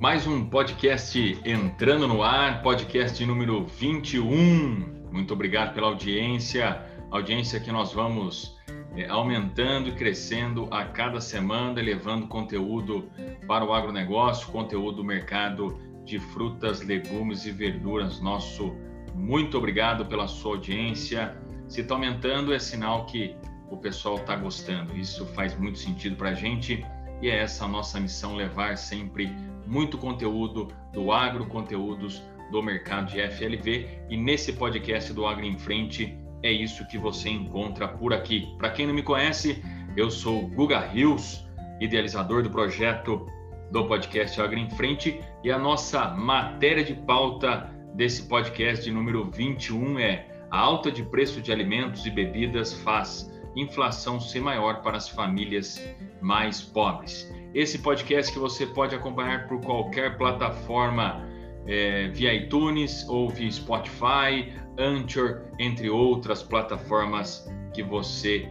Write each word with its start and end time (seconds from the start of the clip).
Mais 0.00 0.26
um 0.26 0.46
podcast 0.46 1.38
entrando 1.44 2.08
no 2.08 2.22
ar, 2.22 2.62
podcast 2.62 3.22
número 3.26 3.66
21. 3.66 5.10
Muito 5.12 5.34
obrigado 5.34 5.74
pela 5.74 5.88
audiência, 5.88 6.82
audiência 7.10 7.60
que 7.60 7.70
nós 7.70 7.92
vamos 7.92 8.58
é, 8.96 9.06
aumentando 9.10 9.90
e 9.90 9.92
crescendo 9.92 10.66
a 10.70 10.86
cada 10.86 11.20
semana, 11.20 11.82
levando 11.82 12.26
conteúdo 12.28 13.10
para 13.46 13.62
o 13.62 13.74
agronegócio, 13.74 14.50
conteúdo 14.50 14.96
do 14.96 15.04
mercado 15.04 15.78
de 16.02 16.18
frutas, 16.18 16.80
legumes 16.80 17.44
e 17.44 17.50
verduras. 17.50 18.22
Nosso 18.22 18.74
muito 19.14 19.58
obrigado 19.58 20.06
pela 20.06 20.26
sua 20.26 20.52
audiência. 20.52 21.36
Se 21.68 21.82
está 21.82 21.94
aumentando, 21.94 22.54
é 22.54 22.58
sinal 22.58 23.04
que 23.04 23.36
o 23.70 23.76
pessoal 23.76 24.14
está 24.14 24.34
gostando. 24.34 24.96
Isso 24.96 25.26
faz 25.34 25.54
muito 25.58 25.78
sentido 25.78 26.16
para 26.16 26.30
a 26.30 26.34
gente 26.34 26.82
e 27.20 27.28
é 27.28 27.40
essa 27.40 27.66
a 27.66 27.68
nossa 27.68 28.00
missão: 28.00 28.34
levar 28.34 28.78
sempre 28.78 29.30
muito 29.70 29.96
conteúdo 29.96 30.68
do 30.92 31.12
agro, 31.12 31.46
conteúdos 31.46 32.20
do 32.50 32.60
mercado 32.60 33.12
de 33.12 33.22
FLV. 33.22 33.88
E 34.10 34.16
nesse 34.16 34.52
podcast 34.52 35.12
do 35.12 35.24
Agro 35.24 35.46
em 35.46 35.56
Frente, 35.56 36.18
é 36.42 36.50
isso 36.50 36.86
que 36.88 36.98
você 36.98 37.30
encontra 37.30 37.86
por 37.86 38.12
aqui. 38.12 38.52
Para 38.58 38.70
quem 38.70 38.86
não 38.86 38.92
me 38.92 39.02
conhece, 39.02 39.62
eu 39.96 40.10
sou 40.10 40.48
Guga 40.48 40.80
Rios, 40.80 41.46
idealizador 41.80 42.42
do 42.42 42.50
projeto 42.50 43.26
do 43.70 43.86
podcast 43.86 44.40
Agro 44.40 44.58
em 44.58 44.68
Frente, 44.70 45.20
e 45.44 45.52
a 45.52 45.58
nossa 45.58 46.08
matéria 46.08 46.82
de 46.82 46.94
pauta 46.94 47.72
desse 47.94 48.24
podcast 48.24 48.84
de 48.84 48.90
número 48.90 49.30
21 49.30 50.00
é 50.00 50.26
a 50.50 50.58
alta 50.58 50.90
de 50.90 51.04
preço 51.04 51.40
de 51.40 51.52
alimentos 51.52 52.04
e 52.06 52.10
bebidas 52.10 52.74
faz 52.74 53.30
inflação 53.54 54.18
ser 54.18 54.40
maior 54.40 54.82
para 54.82 54.96
as 54.96 55.08
famílias 55.08 55.80
mais 56.20 56.60
pobres. 56.60 57.32
Esse 57.52 57.78
podcast 57.78 58.32
que 58.32 58.38
você 58.38 58.64
pode 58.64 58.94
acompanhar 58.94 59.48
por 59.48 59.60
qualquer 59.60 60.16
plataforma 60.16 61.28
é, 61.66 62.08
via 62.08 62.32
iTunes 62.32 63.04
ou 63.08 63.28
via 63.28 63.50
Spotify, 63.50 64.52
Anchor, 64.78 65.42
entre 65.58 65.90
outras 65.90 66.44
plataformas 66.44 67.50
que 67.74 67.82
você 67.82 68.48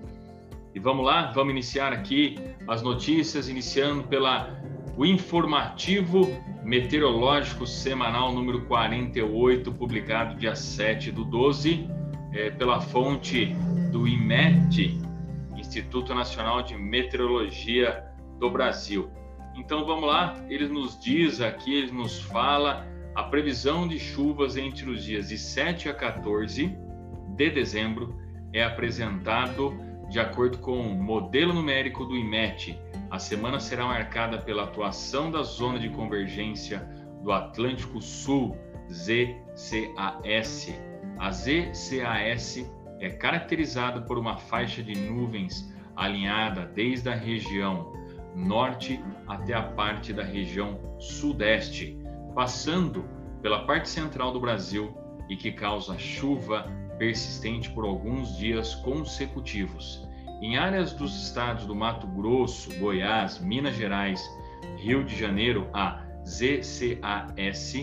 E 0.73 0.79
vamos 0.79 1.05
lá, 1.05 1.31
vamos 1.31 1.53
iniciar 1.53 1.93
aqui 1.93 2.37
as 2.67 2.81
notícias, 2.81 3.47
iniciando 3.47 4.03
pela 4.03 4.61
o 4.97 5.05
informativo 5.05 6.27
meteorológico 6.65 7.65
semanal 7.65 8.33
número 8.33 8.65
48, 8.65 9.71
publicado 9.71 10.35
dia 10.35 10.53
7 10.53 11.13
do 11.13 11.23
12, 11.23 11.89
é, 12.33 12.49
pela 12.49 12.81
fonte 12.81 13.55
do 13.95 14.05
IMET, 14.05 14.99
Instituto 15.55 16.13
Nacional 16.13 16.61
de 16.61 16.75
Meteorologia 16.75 18.03
do 18.37 18.49
Brasil. 18.49 19.09
Então 19.55 19.85
vamos 19.85 20.05
lá, 20.05 20.35
ele 20.49 20.67
nos 20.67 20.99
diz 20.99 21.39
aqui, 21.39 21.73
ele 21.73 21.93
nos 21.93 22.19
fala 22.19 22.85
a 23.15 23.23
previsão 23.23 23.87
de 23.87 23.97
chuvas 23.97 24.57
entre 24.57 24.89
os 24.89 25.01
dias 25.01 25.29
de 25.29 25.37
7 25.37 25.87
a 25.87 25.93
14 25.93 26.77
de 27.37 27.49
dezembro 27.49 28.19
é 28.51 28.65
apresentado 28.65 29.73
de 30.09 30.19
acordo 30.19 30.57
com 30.57 30.77
o 30.77 31.01
modelo 31.01 31.53
numérico 31.53 32.03
do 32.03 32.17
IMET. 32.17 32.77
A 33.09 33.17
semana 33.17 33.61
será 33.61 33.85
marcada 33.85 34.39
pela 34.39 34.63
atuação 34.63 35.31
da 35.31 35.41
zona 35.41 35.79
de 35.79 35.87
convergência 35.87 36.79
do 37.23 37.31
Atlântico 37.31 38.01
Sul, 38.01 38.57
ZCAS. 38.91 40.73
A 41.17 41.31
ZCAS 41.31 42.75
é 42.99 43.09
caracterizada 43.09 44.01
por 44.01 44.17
uma 44.17 44.37
faixa 44.37 44.81
de 44.81 44.95
nuvens 44.95 45.73
alinhada 45.95 46.65
desde 46.65 47.09
a 47.09 47.15
região 47.15 47.93
norte 48.35 49.01
até 49.27 49.53
a 49.53 49.63
parte 49.63 50.11
da 50.11 50.23
região 50.23 50.79
sudeste 50.99 51.97
passando 52.35 53.05
pela 53.41 53.65
parte 53.65 53.87
central 53.87 54.31
do 54.31 54.39
Brasil 54.39 54.93
e 55.29 55.35
que 55.37 55.51
causa 55.51 55.97
chuva 55.97 56.69
persistente 56.97 57.69
por 57.71 57.85
alguns 57.85 58.37
dias 58.37 58.75
consecutivos. 58.75 60.05
Em 60.41 60.57
áreas 60.57 60.93
dos 60.93 61.15
estados 61.23 61.65
do 61.65 61.73
Mato 61.73 62.05
Grosso, 62.07 62.77
Goiás, 62.77 63.39
Minas 63.39 63.75
Gerais, 63.75 64.21
Rio 64.77 65.03
de 65.03 65.17
Janeiro, 65.17 65.69
a 65.73 66.03
ZCAS 66.25 67.73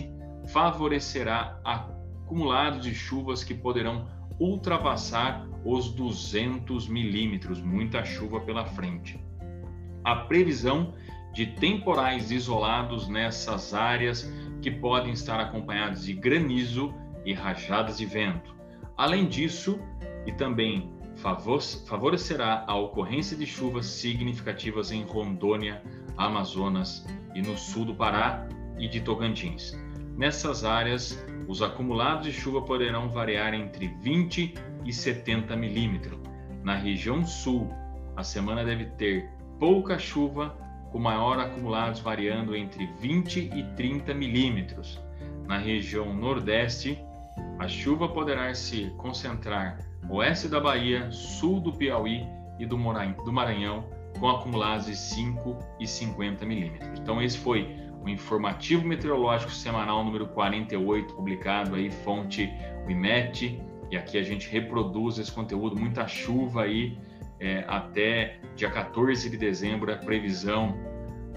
favorecerá 0.47 1.59
acumulados 1.63 2.83
de 2.83 2.93
chuvas 2.93 3.43
que 3.43 3.53
poderão 3.53 4.07
ultrapassar 4.39 5.47
os 5.63 5.89
200 5.93 6.87
milímetros, 6.87 7.61
muita 7.61 8.03
chuva 8.03 8.39
pela 8.41 8.65
frente. 8.65 9.19
A 10.03 10.15
previsão 10.15 10.93
de 11.33 11.47
temporais 11.47 12.31
isolados 12.31 13.07
nessas 13.07 13.73
áreas 13.73 14.31
que 14.61 14.69
podem 14.69 15.13
estar 15.13 15.39
acompanhados 15.39 16.05
de 16.05 16.13
granizo 16.13 16.93
e 17.25 17.33
rajadas 17.33 17.97
de 17.97 18.05
vento. 18.05 18.55
Além 18.95 19.27
disso, 19.27 19.79
e 20.25 20.31
também 20.31 20.91
favorecerá 21.85 22.63
a 22.67 22.75
ocorrência 22.75 23.37
de 23.37 23.45
chuvas 23.45 23.85
significativas 23.85 24.91
em 24.91 25.03
Rondônia, 25.03 25.81
Amazonas 26.17 27.05
e 27.33 27.41
no 27.41 27.57
sul 27.57 27.85
do 27.85 27.95
Pará 27.95 28.47
e 28.77 28.87
de 28.87 29.01
Tocantins. 29.01 29.73
Nessas 30.17 30.63
áreas, 30.63 31.23
os 31.47 31.61
acumulados 31.61 32.25
de 32.25 32.31
chuva 32.31 32.61
poderão 32.61 33.09
variar 33.09 33.53
entre 33.53 33.87
20 34.01 34.53
e 34.85 34.93
70 34.93 35.55
milímetros. 35.55 36.19
Na 36.63 36.75
região 36.75 37.25
sul, 37.25 37.69
a 38.15 38.23
semana 38.23 38.63
deve 38.63 38.85
ter 38.85 39.29
pouca 39.59 39.97
chuva 39.97 40.55
com 40.91 40.99
maior 40.99 41.39
acumulados 41.39 41.99
variando 41.99 42.55
entre 42.55 42.85
20 42.99 43.51
e 43.55 43.63
30 43.75 44.13
milímetros. 44.13 45.01
Na 45.47 45.57
região 45.57 46.13
Nordeste, 46.13 47.03
a 47.57 47.67
chuva 47.67 48.07
poderá 48.07 48.53
se 48.53 48.93
concentrar 48.97 49.79
oeste 50.09 50.47
da 50.47 50.59
Bahia, 50.59 51.11
sul 51.11 51.59
do 51.59 51.73
Piauí 51.73 52.25
e 52.59 52.65
do 52.65 52.77
Maranhão, 52.77 53.85
com 54.19 54.29
acumulados 54.29 54.85
de 54.85 54.95
5 54.95 55.57
e 55.79 55.87
50 55.87 56.45
milímetros. 56.45 56.99
Então, 56.99 57.21
esse 57.21 57.39
foi 57.39 57.82
o 58.03 58.09
informativo 58.09 58.85
meteorológico 58.85 59.51
semanal 59.51 60.03
número 60.03 60.27
48, 60.27 61.13
publicado 61.13 61.75
aí, 61.75 61.89
fonte 61.89 62.51
IMET, 62.87 63.61
e 63.89 63.97
aqui 63.97 64.17
a 64.17 64.23
gente 64.23 64.49
reproduz 64.49 65.17
esse 65.17 65.31
conteúdo, 65.31 65.79
muita 65.79 66.07
chuva 66.07 66.63
aí, 66.63 66.97
é, 67.39 67.63
até 67.67 68.39
dia 68.55 68.69
14 68.69 69.29
de 69.29 69.37
dezembro, 69.37 69.91
a 69.93 69.97
previsão 69.97 70.77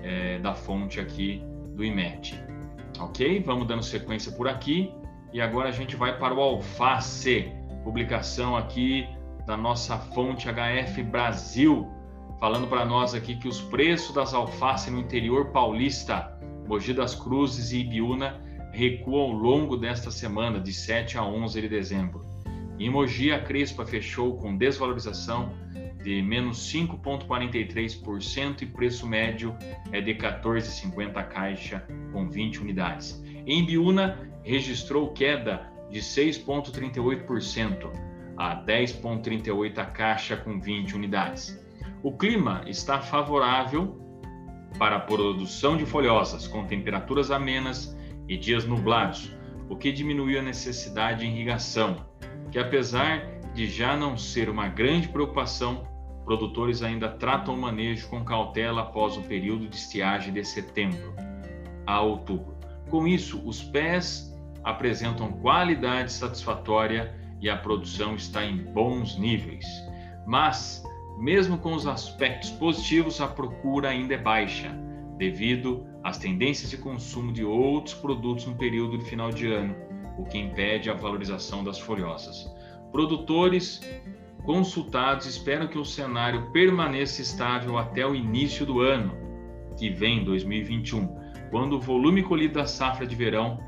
é, 0.02 0.38
da 0.38 0.54
fonte 0.54 1.00
aqui 1.00 1.42
do 1.74 1.84
IMET. 1.84 2.40
Ok? 2.98 3.42
Vamos 3.44 3.66
dando 3.66 3.82
sequência 3.82 4.32
por 4.32 4.48
aqui. 4.48 4.92
E 5.32 5.40
agora 5.40 5.68
a 5.68 5.72
gente 5.72 5.96
vai 5.96 6.18
para 6.18 6.32
o 6.34 6.40
alface, 6.40 7.52
publicação 7.84 8.56
aqui 8.56 9.06
da 9.46 9.56
nossa 9.56 9.98
fonte 9.98 10.48
HF 10.48 11.02
Brasil, 11.02 11.86
falando 12.40 12.66
para 12.66 12.84
nós 12.84 13.14
aqui 13.14 13.36
que 13.36 13.48
os 13.48 13.60
preços 13.60 14.14
das 14.14 14.32
alfaces 14.32 14.92
no 14.92 14.98
interior 14.98 15.50
paulista, 15.50 16.35
Mogi 16.66 16.92
das 16.92 17.14
Cruzes 17.14 17.72
e 17.72 17.78
Ibiúna, 17.80 18.40
recuam 18.72 19.22
ao 19.22 19.32
longo 19.32 19.76
desta 19.76 20.10
semana, 20.10 20.60
de 20.60 20.72
7 20.72 21.16
a 21.16 21.24
11 21.24 21.60
de 21.60 21.68
dezembro. 21.68 22.24
Em 22.78 22.90
Mogi, 22.90 23.32
a 23.32 23.40
Crespa 23.40 23.86
fechou 23.86 24.36
com 24.36 24.56
desvalorização 24.56 25.50
de 26.02 26.22
menos 26.22 26.58
5,43% 26.72 28.62
e 28.62 28.66
preço 28.66 29.06
médio 29.06 29.56
é 29.90 30.00
de 30.00 30.14
14,50 30.14 31.16
a 31.16 31.22
caixa 31.24 31.84
com 32.12 32.28
20 32.28 32.60
unidades. 32.60 33.20
Em 33.46 33.64
Biúna, 33.64 34.30
registrou 34.44 35.12
queda 35.12 35.68
de 35.90 35.98
6,38% 36.00 37.90
a 38.36 38.62
10,38 38.64 39.78
a 39.78 39.86
caixa 39.86 40.36
com 40.36 40.60
20 40.60 40.94
unidades. 40.94 41.58
O 42.02 42.12
clima 42.16 42.62
está 42.66 43.00
favorável 43.00 44.05
para 44.78 44.96
a 44.96 45.00
produção 45.00 45.76
de 45.76 45.86
folhosas, 45.86 46.46
com 46.46 46.66
temperaturas 46.66 47.30
amenas 47.30 47.96
e 48.28 48.36
dias 48.36 48.64
nublados, 48.64 49.32
o 49.68 49.76
que 49.76 49.90
diminuiu 49.90 50.40
a 50.40 50.42
necessidade 50.42 51.20
de 51.20 51.26
irrigação, 51.26 52.04
que 52.50 52.58
apesar 52.58 53.26
de 53.54 53.66
já 53.66 53.96
não 53.96 54.16
ser 54.16 54.48
uma 54.48 54.68
grande 54.68 55.08
preocupação, 55.08 55.86
produtores 56.24 56.82
ainda 56.82 57.08
tratam 57.08 57.54
o 57.54 57.58
manejo 57.58 58.08
com 58.08 58.24
cautela 58.24 58.82
após 58.82 59.16
o 59.16 59.22
período 59.22 59.68
de 59.68 59.76
estiagem 59.76 60.32
de 60.32 60.44
setembro 60.44 61.14
a 61.86 62.00
outubro. 62.00 62.56
Com 62.90 63.06
isso, 63.06 63.40
os 63.46 63.62
pés 63.62 64.36
apresentam 64.64 65.32
qualidade 65.32 66.12
satisfatória 66.12 67.14
e 67.40 67.48
a 67.48 67.56
produção 67.56 68.16
está 68.16 68.44
em 68.44 68.56
bons 68.56 69.16
níveis. 69.16 69.64
Mas, 70.26 70.82
mesmo 71.16 71.58
com 71.58 71.74
os 71.74 71.86
aspectos 71.86 72.50
positivos, 72.50 73.20
a 73.20 73.26
procura 73.26 73.88
ainda 73.88 74.14
é 74.14 74.18
baixa, 74.18 74.70
devido 75.16 75.86
às 76.04 76.18
tendências 76.18 76.70
de 76.70 76.76
consumo 76.76 77.32
de 77.32 77.44
outros 77.44 77.94
produtos 77.94 78.46
no 78.46 78.54
período 78.54 78.98
de 78.98 79.04
final 79.04 79.30
de 79.30 79.50
ano, 79.50 79.74
o 80.18 80.24
que 80.24 80.38
impede 80.38 80.90
a 80.90 80.94
valorização 80.94 81.64
das 81.64 81.78
folhosas. 81.78 82.46
Produtores 82.92 83.80
consultados 84.44 85.26
esperam 85.26 85.66
que 85.66 85.78
o 85.78 85.84
cenário 85.84 86.52
permaneça 86.52 87.22
estável 87.22 87.78
até 87.78 88.06
o 88.06 88.14
início 88.14 88.64
do 88.64 88.80
ano 88.80 89.26
que 89.76 89.90
vem, 89.90 90.24
2021, 90.24 91.08
quando 91.50 91.74
o 91.74 91.80
volume 91.80 92.22
colhido 92.22 92.54
da 92.54 92.66
safra 92.66 93.06
de 93.06 93.14
verão 93.14 93.58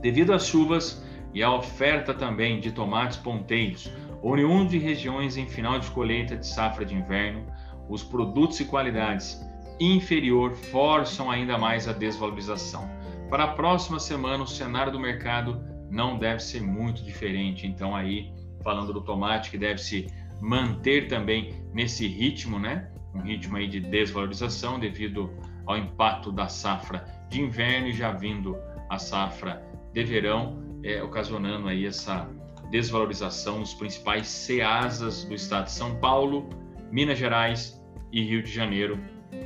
Devido 0.00 0.32
às 0.32 0.46
chuvas, 0.46 1.04
e 1.34 1.42
a 1.42 1.52
oferta 1.52 2.14
também 2.14 2.58
de 2.58 2.72
tomates 2.72 3.18
ponteiros, 3.18 3.92
oriundos 4.22 4.70
de 4.70 4.78
regiões 4.78 5.36
em 5.36 5.46
final 5.46 5.78
de 5.78 5.90
colheita 5.90 6.36
de 6.36 6.46
safra 6.46 6.84
de 6.84 6.94
inverno, 6.94 7.46
os 7.88 8.02
produtos 8.02 8.60
e 8.60 8.64
qualidades 8.64 9.40
inferior 9.80 10.52
forçam 10.52 11.30
ainda 11.30 11.56
mais 11.56 11.88
a 11.88 11.92
desvalorização. 11.92 12.88
Para 13.30 13.44
a 13.44 13.48
próxima 13.48 13.98
semana, 13.98 14.42
o 14.42 14.46
cenário 14.46 14.90
do 14.90 14.98
mercado 14.98 15.62
não 15.90 16.18
deve 16.18 16.40
ser 16.40 16.62
muito 16.62 17.02
diferente. 17.02 17.66
Então, 17.66 17.94
aí, 17.94 18.32
falando 18.62 18.92
do 18.92 19.00
tomate, 19.00 19.50
que 19.50 19.58
deve 19.58 19.78
se 19.78 20.06
manter 20.40 21.08
também 21.08 21.64
nesse 21.72 22.06
ritmo, 22.06 22.58
né? 22.58 22.90
Um 23.14 23.20
ritmo 23.20 23.56
aí 23.56 23.68
de 23.68 23.80
desvalorização 23.80 24.78
devido 24.78 25.30
ao 25.66 25.76
impacto 25.76 26.30
da 26.32 26.48
safra 26.48 27.04
de 27.28 27.40
inverno 27.40 27.88
e 27.88 27.92
já 27.92 28.12
vindo 28.12 28.56
a 28.88 28.98
safra 28.98 29.62
de 29.92 30.04
verão 30.04 30.80
é, 30.82 31.02
ocasionando 31.02 31.68
aí 31.68 31.86
essa 31.86 32.28
desvalorização 32.70 33.60
nos 33.60 33.74
principais 33.74 34.28
ceasas 34.28 35.24
do 35.24 35.34
estado 35.34 35.64
de 35.64 35.72
São 35.72 35.96
Paulo, 35.96 36.48
Minas 36.90 37.18
Gerais 37.18 37.82
e 38.12 38.22
Rio 38.22 38.42
de 38.42 38.50
Janeiro, 38.50 38.98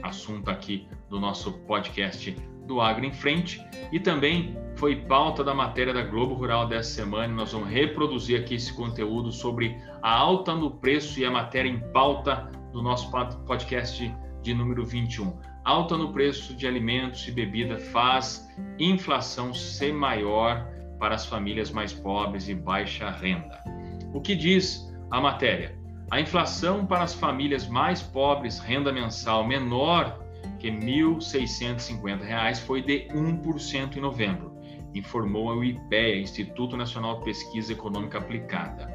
assunto 0.03 0.51
aqui 0.51 0.87
do 1.09 1.21
nosso 1.21 1.53
podcast 1.61 2.37
do 2.67 2.81
Agro 2.81 3.05
em 3.05 3.13
Frente 3.13 3.65
e 3.91 3.99
também 3.99 4.57
foi 4.77 4.97
pauta 4.97 5.43
da 5.45 5.53
matéria 5.53 5.93
da 5.93 6.03
Globo 6.03 6.35
Rural 6.35 6.67
dessa 6.67 6.91
semana. 6.91 7.33
Nós 7.33 7.53
vamos 7.53 7.69
reproduzir 7.69 8.41
aqui 8.41 8.55
esse 8.55 8.73
conteúdo 8.73 9.31
sobre 9.33 9.77
a 10.01 10.13
alta 10.13 10.55
no 10.55 10.71
preço 10.71 11.21
e 11.21 11.25
a 11.25 11.31
matéria 11.31 11.69
em 11.69 11.81
pauta 11.93 12.51
do 12.73 12.83
nosso 12.83 13.11
podcast 13.47 14.15
de 14.43 14.55
número 14.55 14.85
21. 14.85 15.39
Alta 15.65 15.97
no 15.97 16.13
preço 16.13 16.55
de 16.55 16.67
alimentos 16.67 17.27
e 17.29 17.31
bebida 17.31 17.79
faz 17.79 18.49
inflação 18.79 19.55
ser 19.55 19.93
maior 19.93 20.72
para 21.03 21.17
as 21.17 21.27
famílias 21.27 21.73
mais 21.73 21.93
pobres 21.93 22.49
e 22.49 22.55
baixa 22.55 23.11
renda. 23.11 23.59
O 24.15 24.21
que 24.21 24.37
diz 24.37 24.89
a 25.11 25.21
matéria? 25.21 25.77
A 26.13 26.21
inflação 26.21 26.87
para 26.87 27.03
as 27.03 27.13
famílias 27.13 27.67
mais 27.67 28.01
pobres, 28.01 28.61
renda 28.61 28.93
mensal 28.93 29.45
menor 29.45 30.25
que 30.61 30.71
R$ 30.71 30.79
1.650 30.79 32.61
foi 32.61 32.83
de 32.83 33.09
1% 33.09 33.97
em 33.97 34.01
novembro, 34.01 34.57
informou 34.95 35.57
o 35.57 35.65
IPEA, 35.65 36.21
Instituto 36.21 36.77
Nacional 36.77 37.19
de 37.19 37.25
Pesquisa 37.25 37.73
Econômica 37.73 38.19
Aplicada. 38.19 38.87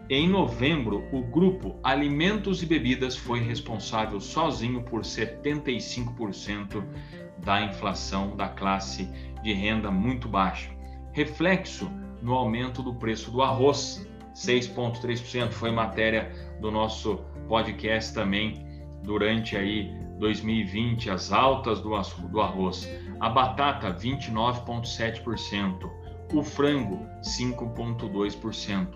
Em 0.10 0.28
novembro, 0.28 1.04
o 1.12 1.24
grupo 1.24 1.80
Alimentos 1.82 2.62
e 2.62 2.66
Bebidas 2.66 3.16
foi 3.16 3.40
responsável 3.40 4.20
sozinho 4.20 4.84
por 4.84 5.02
75% 5.02 6.84
da 7.40 7.62
inflação 7.62 8.36
da 8.36 8.50
classe 8.50 9.10
de 9.42 9.54
renda 9.54 9.90
muito 9.90 10.28
baixa. 10.28 10.70
Reflexo 11.12 11.90
no 12.22 12.34
aumento 12.34 12.82
do 12.82 12.94
preço 12.94 13.32
do 13.32 13.42
arroz, 13.42 14.06
6,3%. 14.34 15.52
Foi 15.52 15.72
matéria 15.72 16.32
do 16.60 16.70
nosso 16.70 17.22
podcast 17.48 18.14
também 18.14 18.66
durante 19.04 19.56
aí 19.56 19.90
2020, 20.20 21.10
as 21.10 21.32
altas 21.32 21.80
do, 21.82 21.92
do 22.30 22.42
arroz. 22.42 22.90
A 23.20 23.30
batata, 23.30 23.94
29,7%. 23.94 25.90
O 26.34 26.44
frango, 26.44 27.06
5,2%. 27.22 28.88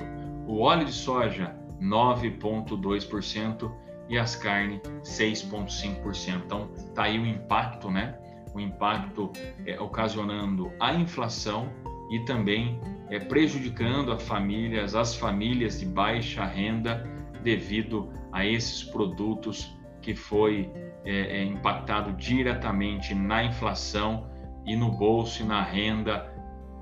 O 0.47 0.61
óleo 0.61 0.85
de 0.85 0.93
soja, 0.93 1.55
9,2%. 1.81 3.71
E 4.09 4.17
as 4.17 4.35
carnes, 4.35 4.81
6,5%. 5.03 6.41
Então, 6.43 6.67
tá 6.95 7.03
aí 7.03 7.19
o 7.19 7.27
impacto, 7.27 7.91
né? 7.91 8.17
O 8.55 8.59
impacto 8.59 9.31
é, 9.67 9.79
ocasionando 9.79 10.71
a 10.79 10.95
inflação 10.95 11.69
e 12.09 12.19
também 12.21 12.79
é, 13.09 13.19
prejudicando 13.19 14.11
as 14.11 14.23
famílias, 14.23 14.95
as 14.95 15.15
famílias 15.15 15.79
de 15.79 15.85
baixa 15.85 16.45
renda 16.45 17.07
devido 17.43 18.11
a 18.31 18.45
esses 18.45 18.83
produtos 18.83 19.75
que 20.01 20.15
foi 20.15 20.71
é, 21.05 21.39
é, 21.39 21.43
impactado 21.43 22.13
diretamente 22.13 23.13
na 23.13 23.43
inflação 23.43 24.29
e 24.65 24.75
no 24.75 24.91
bolso 24.91 25.43
e 25.43 25.45
na 25.45 25.63
renda 25.63 26.31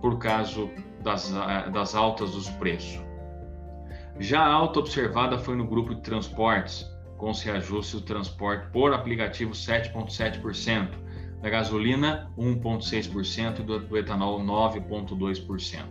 por 0.02 0.18
causa 0.18 0.70
das, 1.04 1.32
das 1.74 1.96
altas 1.96 2.32
dos 2.32 2.50
preços. 2.50 3.02
Já 4.20 4.42
a 4.42 4.52
alta 4.52 4.80
observada 4.80 5.38
foi 5.38 5.56
no 5.56 5.68
grupo 5.68 5.94
de 5.94 6.02
transportes, 6.02 6.86
com 7.18 7.30
os 7.30 7.42
reajustes 7.42 8.00
do 8.00 8.06
transporte 8.06 8.68
por 8.72 8.94
aplicativo 8.94 9.52
7,7%, 9.52 10.90
da 11.48 11.50
gasolina 11.50 12.30
1,6% 12.38 13.60
e 13.60 13.64
do, 13.64 13.80
do 13.80 13.98
etanol 13.98 14.42
9,2%. 14.42 15.82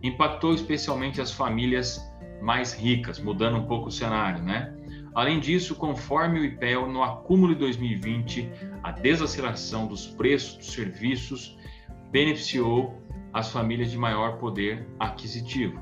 Impactou 0.00 0.54
especialmente 0.54 1.20
as 1.20 1.32
famílias 1.32 2.00
mais 2.40 2.72
ricas, 2.72 3.18
mudando 3.18 3.56
um 3.56 3.66
pouco 3.66 3.88
o 3.88 3.92
cenário, 3.92 4.42
né? 4.42 4.72
Além 5.12 5.40
disso, 5.40 5.74
conforme 5.74 6.38
o 6.38 6.44
IPEL, 6.44 6.88
no 6.88 7.02
acúmulo 7.02 7.52
de 7.52 7.60
2020, 7.60 8.48
a 8.82 8.92
desaceleração 8.92 9.88
dos 9.88 10.06
preços 10.06 10.56
dos 10.56 10.72
serviços 10.72 11.58
beneficiou 12.12 13.02
as 13.32 13.50
famílias 13.50 13.90
de 13.90 13.98
maior 13.98 14.38
poder 14.38 14.88
aquisitivo. 15.00 15.80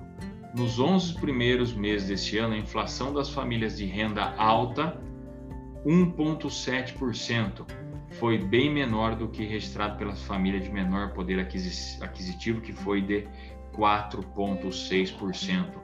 Nos 0.56 0.80
11 0.80 1.14
primeiros 1.20 1.74
meses 1.74 2.08
deste 2.08 2.38
ano, 2.38 2.54
a 2.54 2.58
inflação 2.58 3.12
das 3.12 3.28
famílias 3.28 3.76
de 3.76 3.84
renda 3.84 4.34
alta, 4.36 4.98
1,7%, 5.84 7.66
foi 8.10 8.38
bem 8.38 8.70
menor 8.70 9.14
do 9.14 9.28
que 9.28 9.44
registrado 9.44 9.96
pelas 9.96 10.22
famílias 10.22 10.64
de 10.64 10.70
menor 10.70 11.12
poder 11.12 11.40
aquisitivo, 11.40 12.60
que 12.60 12.72
foi 12.72 13.00
de 13.00 13.26
4,6%. 13.72 15.80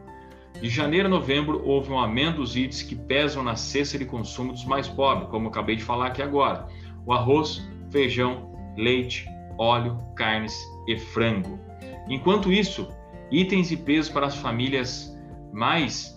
De 0.60 0.70
janeiro 0.70 1.06
a 1.06 1.10
novembro, 1.10 1.62
houve 1.64 1.92
um 1.92 1.98
aumento 1.98 2.36
dos 2.36 2.56
itens 2.56 2.82
que 2.82 2.96
pesam 2.96 3.42
na 3.42 3.56
cesta 3.56 3.98
de 3.98 4.06
consumo 4.06 4.52
dos 4.52 4.64
mais 4.64 4.88
pobres, 4.88 5.28
como 5.28 5.46
eu 5.46 5.50
acabei 5.50 5.76
de 5.76 5.84
falar 5.84 6.06
aqui 6.06 6.22
agora: 6.22 6.66
o 7.04 7.12
arroz, 7.12 7.68
feijão, 7.90 8.54
leite, 8.76 9.28
óleo, 9.58 9.98
carnes 10.14 10.56
e 10.88 10.98
frango. 10.98 11.60
Enquanto 12.08 12.50
isso, 12.50 12.88
itens 13.30 13.70
e 13.70 13.76
pesos 13.76 14.10
para 14.10 14.26
as 14.26 14.36
famílias 14.36 15.14
mais 15.52 16.16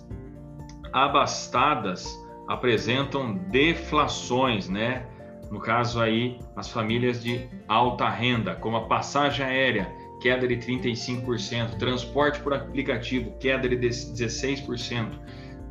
abastadas 0.94 2.08
apresentam 2.48 3.36
deflações, 3.50 4.70
né? 4.70 5.06
No 5.52 5.60
caso 5.60 6.00
aí, 6.00 6.40
as 6.56 6.70
famílias 6.70 7.24
de 7.24 7.48
alta 7.68 8.08
renda, 8.08 8.56
como 8.56 8.78
a 8.78 8.88
passagem 8.88 9.46
aérea, 9.46 9.92
queda 10.22 10.48
de 10.48 10.58
35%, 10.58 11.78
transporte 11.78 12.40
por 12.42 12.54
aplicativo, 12.54 13.32
queda 13.40 13.68
de 13.68 13.76
16%, 13.78 15.20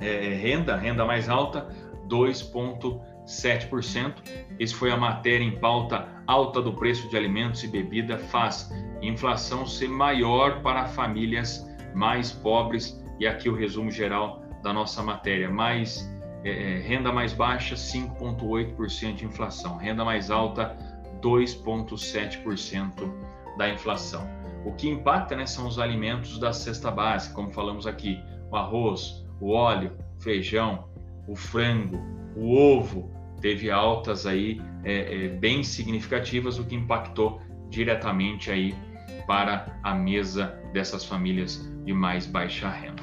é, 0.00 0.34
renda, 0.34 0.76
renda 0.76 1.04
mais 1.04 1.28
alta, 1.28 1.68
2,7%. 2.08 3.14
7%. 3.26 4.14
Esse 4.58 4.74
foi 4.74 4.90
a 4.90 4.96
matéria 4.96 5.44
em 5.44 5.58
pauta 5.58 6.08
alta 6.26 6.60
do 6.60 6.72
preço 6.72 7.08
de 7.08 7.16
alimentos 7.16 7.62
e 7.64 7.68
bebida 7.68 8.18
faz 8.18 8.70
inflação 9.02 9.66
ser 9.66 9.88
maior 9.88 10.62
para 10.62 10.86
famílias 10.86 11.66
mais 11.94 12.32
pobres 12.32 13.02
e 13.18 13.26
aqui 13.26 13.48
o 13.48 13.54
resumo 13.54 13.90
geral 13.90 14.42
da 14.62 14.72
nossa 14.72 15.02
matéria 15.02 15.50
mais 15.50 16.10
é, 16.42 16.50
é 16.50 16.78
renda 16.78 17.12
mais 17.12 17.32
baixa 17.32 17.74
5,8% 17.74 19.14
de 19.14 19.24
inflação 19.24 19.76
renda 19.76 20.04
mais 20.04 20.30
alta 20.30 20.76
2,7% 21.20 23.12
da 23.56 23.68
inflação 23.68 24.26
o 24.64 24.72
que 24.72 24.88
impacta 24.88 25.36
né, 25.36 25.46
são 25.46 25.66
os 25.66 25.78
alimentos 25.78 26.38
da 26.38 26.52
cesta 26.52 26.90
básica 26.90 27.34
como 27.34 27.50
falamos 27.50 27.86
aqui 27.86 28.18
o 28.50 28.56
arroz 28.56 29.23
o 29.44 29.50
óleo 29.50 29.92
feijão 30.18 30.86
o 31.28 31.36
frango 31.36 32.14
o 32.36 32.56
ovo 32.56 33.10
teve 33.40 33.70
altas 33.70 34.26
aí 34.26 34.60
é, 34.82 35.26
é, 35.26 35.28
bem 35.28 35.62
significativas, 35.62 36.58
o 36.58 36.64
que 36.64 36.74
impactou 36.74 37.40
diretamente 37.70 38.50
aí 38.50 38.74
para 39.26 39.78
a 39.82 39.94
mesa 39.94 40.58
dessas 40.72 41.04
famílias 41.04 41.70
de 41.84 41.92
mais 41.92 42.26
baixa 42.26 42.68
renda. 42.68 43.02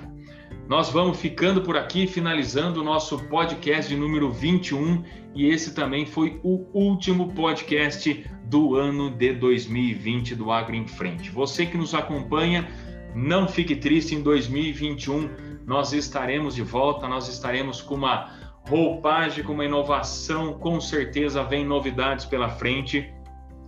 Nós 0.67 0.89
vamos 0.89 1.19
ficando 1.19 1.62
por 1.62 1.77
aqui, 1.77 2.07
finalizando 2.07 2.81
o 2.81 2.83
nosso 2.83 3.19
podcast 3.25 3.93
de 3.93 4.00
número 4.00 4.31
21, 4.31 5.03
e 5.36 5.48
esse 5.48 5.74
também 5.74 6.05
foi 6.05 6.39
o 6.43 6.65
último 6.74 7.33
podcast 7.33 8.25
do 8.45 8.75
ano 8.75 9.10
de 9.10 9.33
2020 9.33 10.36
do 10.36 10.51
Agro 10.51 10.75
em 10.75 10.88
Frente. 10.88 11.29
Você 11.29 11.65
que 11.65 11.77
nos 11.77 11.93
acompanha, 11.93 12.67
não 13.13 13.48
fique 13.48 13.75
triste, 13.75 14.15
em 14.15 14.21
2021 14.21 15.50
nós 15.65 15.94
estaremos 15.94 16.56
de 16.56 16.63
volta, 16.63 17.08
nós 17.08 17.27
estaremos 17.27 17.82
com 17.82 17.96
uma 17.96 18.30
roupagem, 18.68 19.44
com 19.44 19.53
uma 19.53 19.65
inovação, 19.65 20.53
com 20.53 20.80
certeza 20.80 21.44
vem 21.44 21.65
novidades 21.65 22.25
pela 22.25 22.50
frente. 22.50 23.13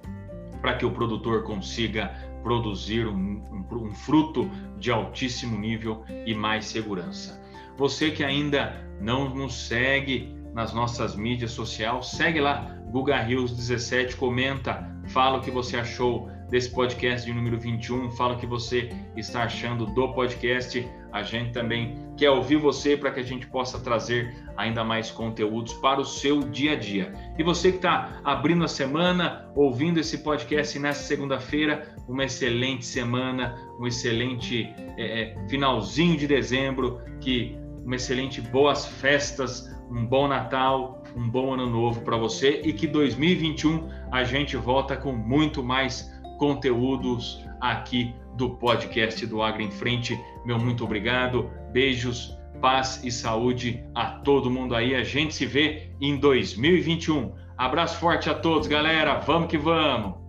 para 0.62 0.76
que 0.76 0.86
o 0.86 0.92
produtor 0.92 1.42
consiga 1.42 2.14
produzir 2.44 3.08
um, 3.08 3.42
um, 3.52 3.86
um, 3.88 3.92
fruto 3.92 4.48
de 4.78 4.92
altíssimo 4.92 5.58
nível 5.58 6.04
e 6.28 6.36
mais 6.36 6.66
segurança. 6.66 7.42
Você 7.76 8.12
que 8.12 8.24
ainda 8.24 8.88
não 9.02 9.34
nos 9.34 9.68
segue 9.68 10.38
nas 10.54 10.76
nossas 10.76 11.16
mídias 11.16 11.50
sociais, 11.50 12.12
segue 12.12 12.40
lá, 12.40 12.78
Guga 12.92 13.20
Rios 13.20 13.52
17, 13.58 14.16
comenta, 14.16 14.88
fala 15.08 15.40
o 15.40 15.42
que 15.42 15.50
você 15.50 15.76
achou 15.76 16.30
desse 16.52 16.70
podcast 16.70 17.26
de 17.26 17.34
número 17.34 17.60
21, 17.60 18.12
fala 18.12 18.36
o 18.36 18.38
que 18.38 18.46
você 18.46 18.92
está 19.18 19.46
achando 19.46 19.88
do 19.88 20.14
podcast. 20.14 20.88
A 21.14 21.22
gente 21.22 21.52
também 21.52 21.96
quer 22.18 22.32
ouvir 22.32 22.56
você 22.56 22.98
para 22.98 23.12
que 23.12 23.20
a 23.20 23.24
gente 23.24 23.46
possa 23.46 23.80
trazer 23.80 24.36
ainda 24.58 24.84
mais 24.84 25.12
conteúdos 25.12 25.72
para 25.76 26.02
o 26.02 26.06
seu 26.06 26.40
dia 26.40 26.72
a 26.72 26.76
dia. 26.76 27.14
E 27.38 27.44
você 27.44 27.70
que 27.70 27.78
está 27.78 28.20
abrindo 28.24 28.64
a 28.64 28.68
semana, 28.68 29.48
ouvindo 29.56 30.00
esse 30.00 30.18
podcast 30.24 30.80
nessa 30.80 31.04
segunda-feira, 31.04 31.96
uma 32.08 32.26
excelente 32.26 32.84
semana, 32.84 33.56
um 33.80 33.86
excelente 33.86 34.74
é, 34.98 35.36
finalzinho 35.48 36.18
de 36.18 36.26
dezembro, 36.26 37.00
que 37.22 37.56
uma 37.86 37.96
excelente 37.96 38.42
boas 38.42 38.88
festas, 38.88 39.72
um 39.92 40.08
bom 40.08 40.28
Natal, 40.28 41.04
um 41.16 41.30
bom 41.30 41.54
ano 41.54 41.70
novo 41.70 42.02
para 42.02 42.18
você 42.18 42.60
e 42.64 42.74
que 42.74 42.88
2021 42.88 43.88
a 44.12 44.24
gente 44.24 44.58
volta 44.58 44.98
com 44.98 45.12
muito 45.12 45.64
mais 45.64 46.12
conteúdos 46.40 47.46
aqui 47.64 48.14
do 48.36 48.50
podcast 48.50 49.26
do 49.26 49.42
Agro 49.42 49.62
em 49.62 49.72
Frente. 49.72 50.20
Meu 50.46 50.60
muito 50.60 50.84
obrigado, 50.84 51.50
beijos, 51.72 52.38
paz 52.62 53.02
e 53.04 53.12
saúde 53.12 53.82
a 53.96 54.06
todo 54.06 54.52
mundo 54.52 54.76
aí. 54.76 54.94
A 54.94 55.04
gente 55.04 55.34
se 55.34 55.46
vê 55.46 55.90
em 56.02 56.18
2021. 56.18 57.32
Abraço 57.58 57.98
forte 58.00 58.30
a 58.30 58.34
todos, 58.34 58.68
galera. 58.68 59.20
Vamos 59.20 59.48
que 59.48 59.58
vamos. 59.58 60.22